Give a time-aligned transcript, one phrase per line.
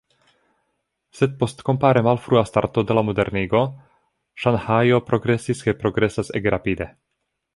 [1.17, 3.61] Sed post kompare malfrua starto de la modernigo
[4.45, 6.89] Ŝanhajo progresis kaj progresas ege rapide.